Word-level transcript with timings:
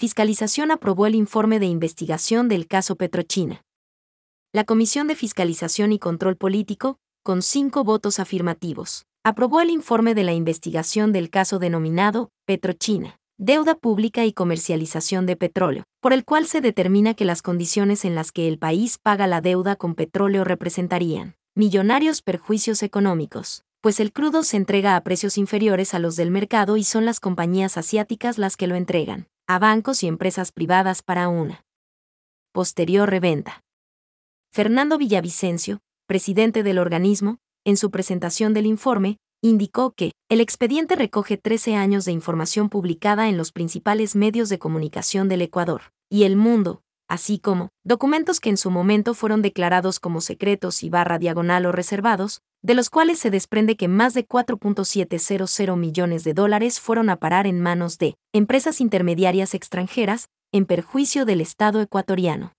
Fiscalización 0.00 0.70
aprobó 0.70 1.04
el 1.04 1.14
informe 1.14 1.58
de 1.58 1.66
investigación 1.66 2.48
del 2.48 2.66
caso 2.66 2.96
Petrochina. 2.96 3.66
La 4.50 4.64
Comisión 4.64 5.08
de 5.08 5.14
Fiscalización 5.14 5.92
y 5.92 5.98
Control 5.98 6.38
Político, 6.38 6.96
con 7.22 7.42
cinco 7.42 7.84
votos 7.84 8.18
afirmativos, 8.18 9.04
aprobó 9.24 9.60
el 9.60 9.68
informe 9.68 10.14
de 10.14 10.24
la 10.24 10.32
investigación 10.32 11.12
del 11.12 11.28
caso 11.28 11.58
denominado 11.58 12.30
Petrochina, 12.46 13.18
deuda 13.36 13.74
pública 13.74 14.24
y 14.24 14.32
comercialización 14.32 15.26
de 15.26 15.36
petróleo, 15.36 15.84
por 16.00 16.14
el 16.14 16.24
cual 16.24 16.46
se 16.46 16.62
determina 16.62 17.12
que 17.12 17.26
las 17.26 17.42
condiciones 17.42 18.06
en 18.06 18.14
las 18.14 18.32
que 18.32 18.48
el 18.48 18.58
país 18.58 18.96
paga 18.96 19.26
la 19.26 19.42
deuda 19.42 19.76
con 19.76 19.94
petróleo 19.94 20.44
representarían 20.44 21.36
millonarios 21.54 22.22
perjuicios 22.22 22.82
económicos, 22.82 23.64
pues 23.82 24.00
el 24.00 24.14
crudo 24.14 24.44
se 24.44 24.56
entrega 24.56 24.96
a 24.96 25.02
precios 25.02 25.36
inferiores 25.36 25.92
a 25.92 25.98
los 25.98 26.16
del 26.16 26.30
mercado 26.30 26.78
y 26.78 26.84
son 26.84 27.04
las 27.04 27.20
compañías 27.20 27.76
asiáticas 27.76 28.38
las 28.38 28.56
que 28.56 28.66
lo 28.66 28.76
entregan, 28.76 29.26
a 29.52 29.58
bancos 29.58 30.04
y 30.04 30.06
empresas 30.06 30.52
privadas 30.52 31.02
para 31.02 31.26
una 31.26 31.64
posterior 32.52 33.10
reventa. 33.10 33.64
Fernando 34.52 34.96
Villavicencio, 34.96 35.80
presidente 36.06 36.62
del 36.62 36.78
organismo, 36.78 37.38
en 37.64 37.76
su 37.76 37.90
presentación 37.90 38.54
del 38.54 38.66
informe, 38.66 39.16
indicó 39.42 39.90
que 39.90 40.12
el 40.28 40.40
expediente 40.40 40.94
recoge 40.94 41.36
13 41.36 41.74
años 41.74 42.04
de 42.04 42.12
información 42.12 42.68
publicada 42.68 43.28
en 43.28 43.36
los 43.36 43.50
principales 43.50 44.14
medios 44.14 44.50
de 44.50 44.60
comunicación 44.60 45.28
del 45.28 45.42
Ecuador 45.42 45.82
y 46.08 46.22
el 46.22 46.36
mundo, 46.36 46.82
así 47.10 47.40
como 47.40 47.70
documentos 47.84 48.38
que 48.38 48.50
en 48.50 48.56
su 48.56 48.70
momento 48.70 49.14
fueron 49.14 49.42
declarados 49.42 49.98
como 49.98 50.20
secretos 50.20 50.84
y 50.84 50.90
barra 50.90 51.18
diagonal 51.18 51.66
o 51.66 51.72
reservados, 51.72 52.40
de 52.62 52.74
los 52.74 52.88
cuales 52.88 53.18
se 53.18 53.30
desprende 53.30 53.76
que 53.76 53.88
más 53.88 54.14
de 54.14 54.26
4.700 54.26 55.76
millones 55.76 56.22
de 56.22 56.34
dólares 56.34 56.78
fueron 56.78 57.10
a 57.10 57.16
parar 57.16 57.48
en 57.48 57.60
manos 57.60 57.98
de 57.98 58.14
empresas 58.32 58.80
intermediarias 58.80 59.54
extranjeras, 59.54 60.28
en 60.52 60.66
perjuicio 60.66 61.24
del 61.24 61.40
Estado 61.40 61.80
ecuatoriano. 61.80 62.52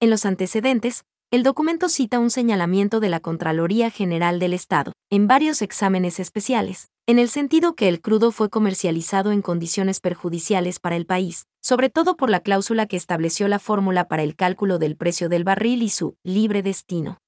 En 0.00 0.10
los 0.10 0.26
antecedentes, 0.26 1.04
el 1.32 1.42
documento 1.42 1.88
cita 1.88 2.20
un 2.20 2.30
señalamiento 2.30 3.00
de 3.00 3.08
la 3.08 3.18
Contraloría 3.18 3.90
General 3.90 4.38
del 4.38 4.52
Estado, 4.52 4.92
en 5.10 5.26
varios 5.26 5.60
exámenes 5.60 6.20
especiales, 6.20 6.88
en 7.08 7.18
el 7.18 7.28
sentido 7.28 7.74
que 7.74 7.88
el 7.88 8.00
crudo 8.00 8.30
fue 8.30 8.48
comercializado 8.48 9.32
en 9.32 9.42
condiciones 9.42 9.98
perjudiciales 9.98 10.78
para 10.78 10.94
el 10.94 11.04
país, 11.04 11.46
sobre 11.66 11.90
todo 11.90 12.16
por 12.16 12.30
la 12.30 12.38
cláusula 12.38 12.86
que 12.86 12.96
estableció 12.96 13.48
la 13.48 13.58
fórmula 13.58 14.06
para 14.06 14.22
el 14.22 14.36
cálculo 14.36 14.78
del 14.78 14.94
precio 14.94 15.28
del 15.28 15.42
barril 15.42 15.82
y 15.82 15.88
su 15.88 16.16
libre 16.22 16.62
destino. 16.62 17.18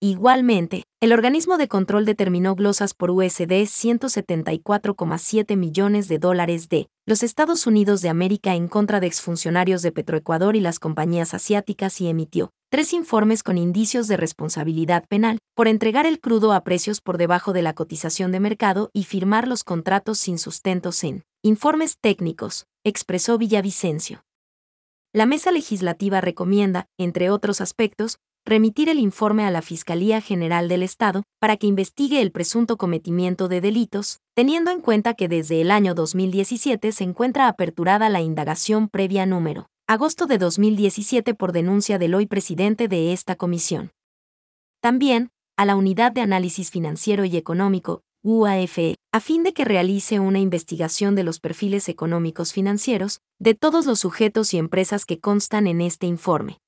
Igualmente, 0.00 0.84
el 1.00 1.12
organismo 1.12 1.58
de 1.58 1.66
control 1.66 2.04
determinó 2.04 2.54
glosas 2.54 2.94
por 2.94 3.10
USD 3.10 3.66
174,7 3.66 5.56
millones 5.56 6.06
de 6.06 6.20
dólares 6.20 6.68
de 6.68 6.88
los 7.04 7.24
Estados 7.24 7.66
Unidos 7.66 8.00
de 8.00 8.10
América 8.10 8.54
en 8.54 8.68
contra 8.68 9.00
de 9.00 9.08
exfuncionarios 9.08 9.82
de 9.82 9.90
Petroecuador 9.90 10.54
y 10.54 10.60
las 10.60 10.78
compañías 10.78 11.34
asiáticas 11.34 12.00
y 12.00 12.06
emitió 12.06 12.52
tres 12.70 12.92
informes 12.92 13.42
con 13.42 13.58
indicios 13.58 14.06
de 14.06 14.18
responsabilidad 14.18 15.04
penal 15.08 15.40
por 15.56 15.66
entregar 15.66 16.06
el 16.06 16.20
crudo 16.20 16.52
a 16.52 16.62
precios 16.62 17.00
por 17.00 17.18
debajo 17.18 17.52
de 17.52 17.62
la 17.62 17.72
cotización 17.72 18.30
de 18.30 18.38
mercado 18.38 18.90
y 18.92 19.02
firmar 19.02 19.48
los 19.48 19.64
contratos 19.64 20.18
sin 20.18 20.38
sustentos 20.38 21.02
en 21.02 21.24
informes 21.42 21.98
técnicos, 22.00 22.66
expresó 22.84 23.38
Villavicencio. 23.38 24.24
La 25.12 25.26
mesa 25.26 25.52
legislativa 25.52 26.20
recomienda, 26.20 26.86
entre 26.98 27.30
otros 27.30 27.60
aspectos, 27.60 28.18
remitir 28.44 28.88
el 28.88 28.98
informe 28.98 29.44
a 29.44 29.50
la 29.50 29.62
Fiscalía 29.62 30.20
General 30.20 30.68
del 30.68 30.82
Estado 30.82 31.22
para 31.40 31.56
que 31.56 31.66
investigue 31.66 32.20
el 32.22 32.32
presunto 32.32 32.76
cometimiento 32.76 33.48
de 33.48 33.60
delitos, 33.60 34.20
teniendo 34.34 34.70
en 34.70 34.80
cuenta 34.80 35.14
que 35.14 35.28
desde 35.28 35.60
el 35.60 35.70
año 35.70 35.94
2017 35.94 36.92
se 36.92 37.04
encuentra 37.04 37.48
aperturada 37.48 38.08
la 38.08 38.20
indagación 38.20 38.88
previa 38.88 39.26
número 39.26 39.68
agosto 39.90 40.26
de 40.26 40.36
2017 40.36 41.32
por 41.32 41.52
denuncia 41.52 41.98
del 41.98 42.14
hoy 42.14 42.26
presidente 42.26 42.88
de 42.88 43.14
esta 43.14 43.36
comisión. 43.36 43.90
También, 44.82 45.30
a 45.56 45.64
la 45.64 45.76
Unidad 45.76 46.12
de 46.12 46.20
Análisis 46.20 46.70
Financiero 46.70 47.24
y 47.24 47.38
Económico, 47.38 48.02
UAFE, 48.30 48.96
a 49.10 49.20
fin 49.20 49.42
de 49.42 49.54
que 49.54 49.64
realice 49.64 50.20
una 50.20 50.38
investigación 50.38 51.14
de 51.14 51.24
los 51.24 51.40
perfiles 51.40 51.88
económicos 51.88 52.52
financieros 52.52 53.22
de 53.38 53.54
todos 53.54 53.86
los 53.86 54.00
sujetos 54.00 54.52
y 54.52 54.58
empresas 54.58 55.06
que 55.06 55.18
constan 55.18 55.66
en 55.66 55.80
este 55.80 56.06
informe. 56.06 56.60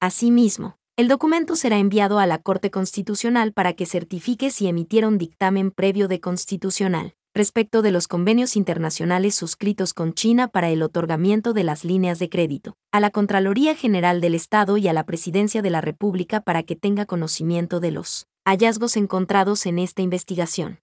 Asimismo, 0.00 0.78
el 0.96 1.06
documento 1.08 1.54
será 1.54 1.76
enviado 1.76 2.18
a 2.18 2.26
la 2.26 2.38
Corte 2.38 2.70
Constitucional 2.70 3.52
para 3.52 3.74
que 3.74 3.84
certifique 3.84 4.50
si 4.50 4.68
emitieron 4.68 5.18
dictamen 5.18 5.70
previo 5.70 6.08
de 6.08 6.18
constitucional 6.20 7.12
respecto 7.34 7.82
de 7.82 7.90
los 7.90 8.08
convenios 8.08 8.56
internacionales 8.56 9.34
suscritos 9.34 9.92
con 9.92 10.14
China 10.14 10.48
para 10.48 10.70
el 10.70 10.82
otorgamiento 10.82 11.52
de 11.52 11.62
las 11.62 11.84
líneas 11.84 12.18
de 12.18 12.30
crédito, 12.30 12.74
a 12.90 13.00
la 13.00 13.10
Contraloría 13.10 13.74
General 13.74 14.22
del 14.22 14.34
Estado 14.34 14.78
y 14.78 14.88
a 14.88 14.94
la 14.94 15.04
Presidencia 15.04 15.60
de 15.60 15.70
la 15.70 15.82
República 15.82 16.40
para 16.40 16.62
que 16.62 16.74
tenga 16.74 17.04
conocimiento 17.04 17.80
de 17.80 17.90
los 17.90 18.29
hallazgos 18.44 18.96
encontrados 18.96 19.66
en 19.66 19.78
esta 19.78 20.02
investigación. 20.02 20.80